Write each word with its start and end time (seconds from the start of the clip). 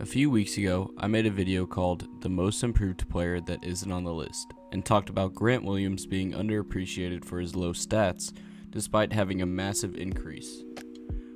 A 0.00 0.06
few 0.06 0.30
weeks 0.30 0.56
ago, 0.56 0.94
I 0.96 1.08
made 1.08 1.26
a 1.26 1.30
video 1.30 1.66
called 1.66 2.06
The 2.22 2.28
Most 2.28 2.62
Improved 2.62 3.08
Player 3.08 3.40
That 3.40 3.64
Isn't 3.64 3.90
on 3.90 4.04
the 4.04 4.12
List 4.12 4.54
and 4.70 4.84
talked 4.84 5.10
about 5.10 5.34
Grant 5.34 5.64
Williams 5.64 6.06
being 6.06 6.34
underappreciated 6.34 7.24
for 7.24 7.40
his 7.40 7.56
low 7.56 7.72
stats 7.72 8.32
despite 8.70 9.12
having 9.12 9.42
a 9.42 9.46
massive 9.46 9.96
increase. 9.96 10.62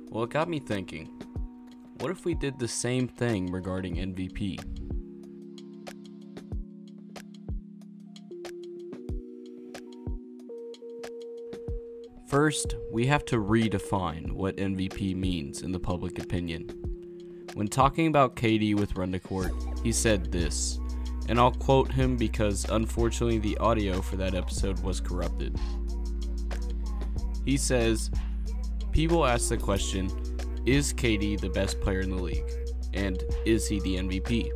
Well, 0.07 0.23
it 0.23 0.29
got 0.29 0.47
me 0.47 0.59
thinking 0.59 1.09
what 1.99 2.09
if 2.09 2.23
we 2.23 2.35
did 2.35 2.57
the 2.57 2.67
same 2.69 3.09
thing 3.09 3.51
regarding 3.51 3.95
MVP? 3.95 4.59
First, 12.29 12.77
we 12.93 13.07
have 13.07 13.25
to 13.25 13.39
redefine 13.39 14.31
what 14.31 14.55
MVP 14.55 15.17
means 15.17 15.63
in 15.63 15.73
the 15.73 15.79
public 15.81 16.17
opinion. 16.23 16.82
When 17.55 17.67
talking 17.67 18.07
about 18.07 18.35
KD 18.35 18.75
with 18.75 18.95
Run 18.95 19.11
to 19.11 19.19
Court, 19.19 19.51
he 19.83 19.91
said 19.91 20.31
this, 20.31 20.79
and 21.29 21.39
I'll 21.39 21.51
quote 21.51 21.91
him 21.91 22.17
because 22.17 22.65
unfortunately 22.69 23.37
the 23.37 23.57
audio 23.59 24.01
for 24.01 24.15
that 24.15 24.33
episode 24.33 24.79
was 24.79 24.99
corrupted. 24.99 25.55
He 27.45 27.57
says, 27.57 28.09
People 28.91 29.25
ask 29.25 29.49
the 29.49 29.57
question, 29.57 30.09
is 30.65 30.93
KD 30.93 31.39
the 31.39 31.49
best 31.49 31.79
player 31.79 31.99
in 31.99 32.09
the 32.09 32.21
league? 32.21 32.49
And 32.93 33.23
is 33.45 33.67
he 33.67 33.79
the 33.81 33.97
MVP? 33.97 34.49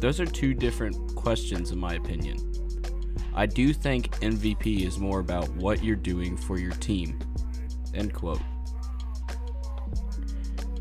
Those 0.00 0.18
are 0.18 0.26
two 0.26 0.54
different 0.54 1.14
questions, 1.14 1.72
in 1.72 1.78
my 1.78 1.94
opinion. 1.94 2.38
I 3.34 3.46
do 3.46 3.72
think 3.72 4.10
MVP 4.20 4.86
is 4.86 4.98
more 4.98 5.20
about 5.20 5.48
what 5.56 5.82
you're 5.82 5.96
doing 5.96 6.36
for 6.36 6.58
your 6.58 6.72
team. 6.72 7.18
End 7.94 8.14
quote. 8.14 8.40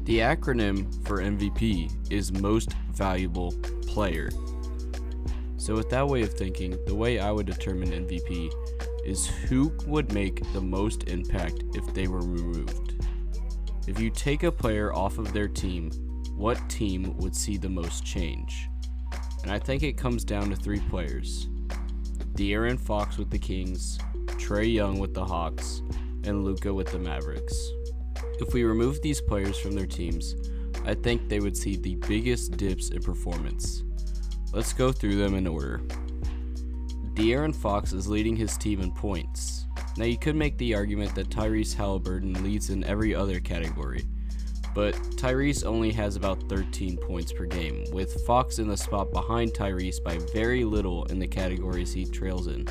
The 0.03 0.19
acronym 0.19 1.07
for 1.07 1.21
MVP 1.21 2.11
is 2.11 2.33
Most 2.33 2.73
Valuable 2.91 3.53
Player. 3.87 4.29
So, 5.55 5.75
with 5.75 5.89
that 5.91 6.05
way 6.05 6.23
of 6.23 6.33
thinking, 6.33 6.77
the 6.85 6.93
way 6.93 7.19
I 7.19 7.31
would 7.31 7.45
determine 7.45 7.89
MVP 7.89 8.51
is 9.05 9.25
who 9.25 9.71
would 9.87 10.11
make 10.11 10.43
the 10.51 10.59
most 10.59 11.07
impact 11.07 11.63
if 11.73 11.93
they 11.93 12.07
were 12.09 12.19
removed. 12.19 13.05
If 13.87 13.97
you 13.97 14.09
take 14.09 14.43
a 14.43 14.51
player 14.51 14.93
off 14.93 15.19
of 15.19 15.31
their 15.31 15.47
team, 15.47 15.89
what 16.35 16.69
team 16.69 17.15
would 17.19 17.33
see 17.33 17.55
the 17.55 17.69
most 17.69 18.05
change? 18.05 18.67
And 19.43 19.53
I 19.53 19.59
think 19.59 19.83
it 19.83 19.93
comes 19.93 20.25
down 20.25 20.49
to 20.49 20.55
three 20.57 20.81
players 20.81 21.47
De'Aaron 22.33 22.77
Fox 22.77 23.17
with 23.17 23.29
the 23.29 23.39
Kings, 23.39 23.99
Trae 24.25 24.73
Young 24.73 24.99
with 24.99 25.13
the 25.13 25.23
Hawks, 25.23 25.81
and 26.25 26.43
Luka 26.43 26.73
with 26.73 26.91
the 26.91 26.99
Mavericks. 26.99 27.71
If 28.39 28.53
we 28.53 28.63
remove 28.63 29.01
these 29.01 29.21
players 29.21 29.57
from 29.57 29.73
their 29.73 29.85
teams, 29.85 30.35
I 30.85 30.95
think 30.95 31.29
they 31.29 31.39
would 31.39 31.55
see 31.55 31.75
the 31.75 31.95
biggest 31.95 32.57
dips 32.57 32.89
in 32.89 33.01
performance. 33.01 33.83
Let's 34.51 34.73
go 34.73 34.91
through 34.91 35.15
them 35.15 35.35
in 35.35 35.47
order. 35.47 35.81
De'Aaron 37.13 37.55
Fox 37.55 37.93
is 37.93 38.07
leading 38.07 38.35
his 38.35 38.57
team 38.57 38.81
in 38.81 38.91
points. 38.91 39.65
Now, 39.97 40.05
you 40.05 40.17
could 40.17 40.35
make 40.35 40.57
the 40.57 40.73
argument 40.73 41.13
that 41.15 41.29
Tyrese 41.29 41.75
Halliburton 41.75 42.43
leads 42.43 42.71
in 42.71 42.83
every 42.83 43.13
other 43.13 43.39
category, 43.39 44.07
but 44.73 44.95
Tyrese 45.15 45.63
only 45.63 45.91
has 45.91 46.15
about 46.15 46.49
13 46.49 46.97
points 46.97 47.31
per 47.31 47.45
game, 47.45 47.85
with 47.91 48.25
Fox 48.25 48.57
in 48.57 48.67
the 48.67 48.75
spot 48.75 49.11
behind 49.11 49.53
Tyrese 49.53 50.03
by 50.03 50.17
very 50.33 50.65
little 50.65 51.05
in 51.05 51.19
the 51.19 51.27
categories 51.27 51.93
he 51.93 52.05
trails 52.05 52.47
in. 52.47 52.67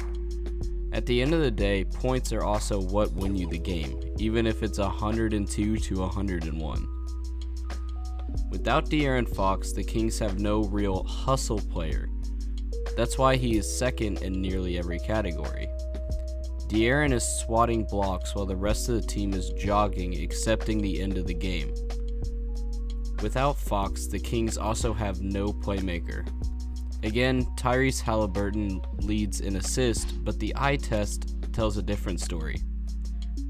At 0.93 1.07
the 1.07 1.23
end 1.23 1.33
of 1.33 1.41
the 1.41 1.51
day, 1.51 1.85
points 1.85 2.33
are 2.33 2.45
also 2.45 2.81
what 2.81 3.13
win 3.13 3.35
you 3.35 3.49
the 3.49 3.59
game, 3.59 3.99
even 4.19 4.47
if 4.47 4.63
it's 4.63 4.79
102 4.79 5.77
to 5.79 6.01
101. 6.01 6.89
Without 8.51 8.91
De'Aaron 8.91 9.29
Fox, 9.35 9.73
the 9.73 9.83
Kings 9.83 10.19
have 10.19 10.39
no 10.39 10.65
real 10.65 11.03
hustle 11.05 11.61
player. 11.61 12.11
That's 12.97 13.17
why 13.17 13.37
he 13.37 13.57
is 13.57 13.79
second 13.79 14.21
in 14.21 14.43
nearly 14.43 14.79
every 14.79 14.99
category. 14.99 15.67
De'Aaron 16.69 17.13
is 17.13 17.25
swatting 17.41 17.85
blocks 17.85 18.35
while 18.35 18.47
the 18.47 18.57
rest 18.57 18.91
of 18.91 18.95
the 18.95 19.07
team 19.07 19.33
is 19.33 19.51
jogging, 19.51 20.23
accepting 20.23 20.79
the 20.79 21.01
end 21.01 21.17
of 21.17 21.27
the 21.27 21.35
game. 21.35 21.73
Without 23.23 23.59
Fox, 23.59 24.07
the 24.07 24.19
Kings 24.19 24.59
also 24.59 24.93
have 24.93 25.23
no 25.23 25.47
playmaker. 25.47 26.27
Again, 27.03 27.45
Tyrese 27.57 28.01
Halliburton 28.01 28.81
leads 28.99 29.41
in 29.41 29.57
assist, 29.57 30.25
but 30.25 30.39
the 30.39 30.53
eye 30.57 30.77
test 30.77 31.37
tells 31.53 31.77
a 31.77 31.83
different 31.83 32.21
story. 32.21 32.63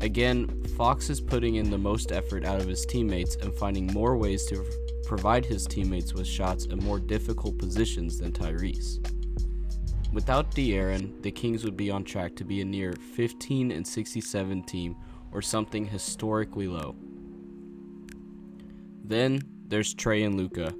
Again, 0.01 0.65
Fox 0.77 1.11
is 1.11 1.21
putting 1.21 1.57
in 1.57 1.71
the 1.71 1.79
most 1.79 2.12
effort 2.12 2.45
out 2.45 2.61
of 2.61 2.67
his 2.67 2.87
teammates 2.87 3.37
and 3.37 3.55
finding 3.55 3.87
more 3.93 4.17
ways 4.17 4.47
to 4.47 4.65
provide 5.05 5.45
his 5.45 5.67
teammates 5.67 6.15
with 6.15 6.27
shots 6.27 6.65
in 6.65 6.79
more 6.79 6.99
difficult 6.99 7.59
positions 7.59 8.19
than 8.19 8.33
Tyrese. 8.33 8.99
Without 10.12 10.51
De'Aaron, 10.51 11.23
the 11.23 11.31
Kings 11.31 11.65
would 11.65 11.77
be 11.77 11.91
on 11.91 12.05
track 12.05 12.35
to 12.37 12.45
be 12.45 12.61
a 12.62 12.65
near 12.65 12.95
15 13.15 13.71
and 13.71 13.87
67 13.87 14.62
team 14.65 14.97
or 15.31 15.41
something 15.41 15.87
historically 15.87 16.69
low. 16.69 16.97
Then 19.05 19.43
there's 19.69 19.95
Trae 19.95 20.27
and 20.27 20.37
Luka, 20.37 20.75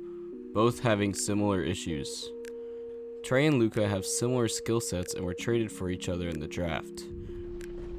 both 0.53 0.81
having 0.81 1.15
similar 1.15 1.63
issues. 1.63 2.29
Trae 3.23 3.47
and 3.47 3.59
Luka 3.59 3.89
have 3.89 4.05
similar 4.05 4.49
skill 4.49 4.81
sets 4.81 5.15
and 5.15 5.25
were 5.25 5.35
traded 5.35 5.71
for 5.71 5.91
each 5.91 6.09
other 6.09 6.29
in 6.29 6.41
the 6.41 6.49
draft. 6.49 7.05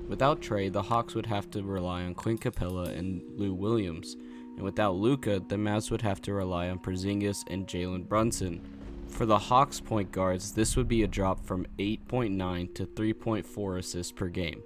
Without 0.07 0.41
Trae, 0.41 0.71
the 0.71 0.81
Hawks 0.81 1.15
would 1.15 1.25
have 1.25 1.49
to 1.51 1.63
rely 1.63 2.03
on 2.03 2.13
Clint 2.13 2.41
Capela 2.41 2.89
and 2.97 3.21
Lou 3.37 3.53
Williams, 3.53 4.15
and 4.55 4.61
without 4.61 4.95
Luka, 4.95 5.41
the 5.47 5.55
Mavs 5.55 5.89
would 5.89 6.01
have 6.01 6.21
to 6.21 6.33
rely 6.33 6.69
on 6.69 6.79
Porzingis 6.79 7.43
and 7.47 7.67
Jalen 7.67 8.07
Brunson, 8.07 8.61
for 9.13 9.27
the 9.27 9.37
Hawks 9.37 9.79
point 9.79 10.11
guards, 10.11 10.53
this 10.53 10.75
would 10.75 10.87
be 10.87 11.03
a 11.03 11.07
drop 11.07 11.45
from 11.45 11.67
8.9 11.77 12.73
to 12.73 12.87
3.4 12.87 13.77
assists 13.77 14.11
per 14.11 14.27
game. 14.27 14.63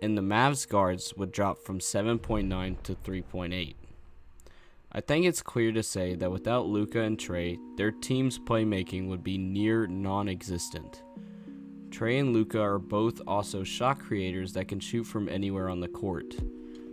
And 0.00 0.16
the 0.16 0.22
Mavs 0.22 0.66
guards 0.68 1.12
would 1.16 1.32
drop 1.32 1.58
from 1.58 1.80
7.9 1.80 2.82
to 2.84 2.94
3.8. 2.94 3.74
I 4.90 5.02
think 5.02 5.26
it's 5.26 5.42
clear 5.42 5.70
to 5.72 5.82
say 5.82 6.14
that 6.14 6.32
without 6.32 6.66
Luka 6.66 7.02
and 7.02 7.18
Trae, 7.18 7.58
their 7.76 7.90
team's 7.90 8.38
playmaking 8.38 9.08
would 9.08 9.22
be 9.22 9.36
near 9.36 9.86
non 9.86 10.28
existent. 10.28 11.02
Trae 11.90 12.20
and 12.20 12.32
Luka 12.32 12.60
are 12.60 12.78
both 12.78 13.20
also 13.26 13.64
shot 13.64 13.98
creators 13.98 14.54
that 14.54 14.68
can 14.68 14.80
shoot 14.80 15.04
from 15.04 15.28
anywhere 15.28 15.68
on 15.68 15.80
the 15.80 15.88
court. 15.88 16.36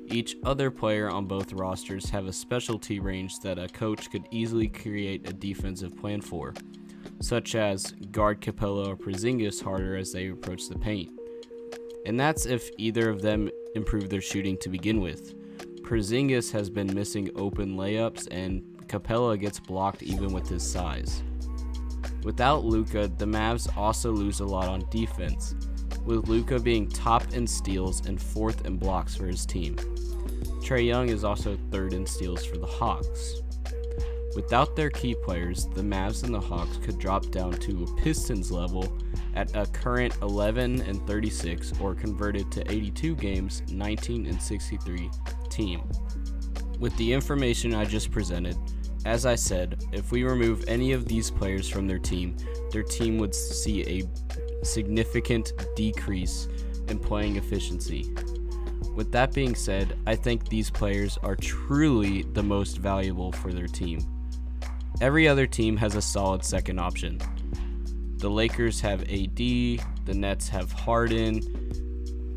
Each 0.07 0.35
other 0.43 0.69
player 0.69 1.09
on 1.09 1.25
both 1.25 1.53
rosters 1.53 2.09
have 2.09 2.27
a 2.27 2.33
specialty 2.33 2.99
range 2.99 3.39
that 3.39 3.57
a 3.57 3.69
coach 3.69 4.11
could 4.11 4.27
easily 4.29 4.67
create 4.67 5.27
a 5.29 5.33
defensive 5.33 5.97
plan 5.97 6.19
for, 6.19 6.53
such 7.21 7.55
as 7.55 7.93
guard 8.11 8.41
Capela 8.41 8.87
or 8.89 8.97
Porzingis 8.97 9.63
harder 9.63 9.95
as 9.95 10.11
they 10.11 10.27
approach 10.27 10.67
the 10.67 10.77
paint. 10.77 11.09
And 12.05 12.19
that's 12.19 12.45
if 12.45 12.69
either 12.77 13.09
of 13.09 13.21
them 13.21 13.49
improve 13.73 14.09
their 14.09 14.21
shooting 14.21 14.57
to 14.57 14.69
begin 14.69 14.99
with. 14.99 15.33
Porzingis 15.85 16.51
has 16.51 16.67
been 16.67 16.91
missing 16.95 17.29
open 17.35 17.77
layups 17.77 18.27
and 18.31 18.63
Capela 18.87 19.39
gets 19.39 19.59
blocked 19.59 20.01
even 20.01 20.33
with 20.33 20.49
his 20.49 20.67
size. 20.67 21.21
Without 22.23 22.65
Luka, 22.65 23.07
the 23.07 23.25
Mavs 23.25 23.75
also 23.77 24.11
lose 24.11 24.39
a 24.39 24.45
lot 24.45 24.67
on 24.67 24.83
defense, 24.89 25.53
with 26.03 26.27
Luka 26.27 26.59
being 26.59 26.89
top 26.89 27.33
in 27.33 27.45
steals 27.45 28.03
and 28.07 28.19
fourth 28.19 28.65
in 28.65 28.77
blocks 28.77 29.15
for 29.15 29.27
his 29.27 29.45
team. 29.45 29.75
Trae 30.63 30.87
Young 30.87 31.09
is 31.09 31.23
also 31.23 31.55
third 31.69 31.93
in 31.93 32.07
steals 32.07 32.43
for 32.43 32.57
the 32.57 32.65
Hawks. 32.65 33.35
Without 34.35 34.75
their 34.75 34.89
key 34.89 35.13
players, 35.23 35.67
the 35.75 35.83
Mavs 35.83 36.23
and 36.23 36.33
the 36.33 36.39
Hawks 36.39 36.77
could 36.77 36.97
drop 36.97 37.29
down 37.29 37.53
to 37.53 37.83
a 37.83 38.01
Pistons 38.01 38.51
level 38.51 38.97
at 39.35 39.55
a 39.55 39.67
current 39.67 40.17
11 40.23 40.81
and 40.81 41.05
36 41.05 41.73
or 41.79 41.93
converted 41.93 42.51
to 42.51 42.71
82 42.71 43.15
games, 43.17 43.61
19 43.69 44.25
and 44.25 44.41
63 44.41 45.11
team. 45.55 45.81
With 46.79 46.95
the 46.97 47.13
information 47.13 47.73
I 47.73 47.85
just 47.85 48.11
presented, 48.11 48.57
as 49.05 49.25
I 49.25 49.35
said, 49.35 49.83
if 49.93 50.11
we 50.11 50.23
remove 50.23 50.65
any 50.67 50.91
of 50.91 51.07
these 51.07 51.31
players 51.31 51.69
from 51.69 51.87
their 51.87 51.99
team, 51.99 52.35
their 52.71 52.83
team 52.83 53.17
would 53.19 53.33
see 53.33 53.83
a 53.83 54.65
significant 54.65 55.53
decrease 55.75 56.47
in 56.89 56.99
playing 56.99 57.37
efficiency. 57.37 58.13
With 58.93 59.11
that 59.11 59.33
being 59.33 59.55
said, 59.55 59.97
I 60.07 60.15
think 60.15 60.49
these 60.49 60.69
players 60.69 61.17
are 61.23 61.35
truly 61.35 62.23
the 62.23 62.43
most 62.43 62.77
valuable 62.77 63.31
for 63.31 63.53
their 63.53 63.67
team. 63.67 63.99
Every 65.01 65.27
other 65.27 65.45
team 65.45 65.77
has 65.77 65.95
a 65.95 66.01
solid 66.01 66.43
second 66.43 66.79
option. 66.79 67.19
The 68.17 68.29
Lakers 68.29 68.81
have 68.81 69.01
AD, 69.03 69.37
the 69.37 70.13
Nets 70.13 70.49
have 70.49 70.71
Harden, 70.71 71.41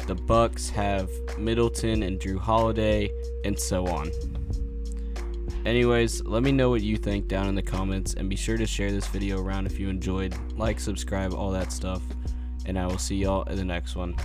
the 0.09 0.15
Bucks 0.15 0.71
have 0.71 1.11
Middleton 1.37 2.03
and 2.03 2.19
Jrue 2.19 2.39
Holiday, 2.39 3.13
and 3.45 3.61
so 3.61 3.87
on. 3.87 4.11
Anyways, 5.67 6.25
let 6.25 6.43
me 6.43 6.51
know 6.51 6.71
what 6.71 6.81
you 6.81 6.97
think 6.97 7.29
down 7.29 7.47
in 7.47 7.55
the 7.55 7.63
comments 7.63 8.15
and 8.15 8.31
be 8.31 8.35
sure 8.35 8.57
to 8.57 8.67
share 8.67 8.91
this 8.91 9.07
video 9.09 9.39
around 9.39 9.67
if 9.67 9.79
you 9.79 9.91
enjoyed. 9.91 10.35
Like, 10.57 10.81
subscribe, 10.81 11.35
all 11.35 11.51
that 11.51 11.73
stuff. 11.73 12.01
And 12.65 12.79
I 12.79 12.87
will 12.87 12.97
see 12.97 13.17
y'all 13.17 13.43
in 13.51 13.57
the 13.57 13.65
next 13.67 13.97
one. 13.97 14.17